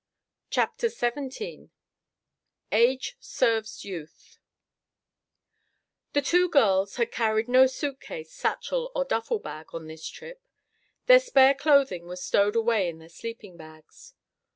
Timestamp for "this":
9.85-10.07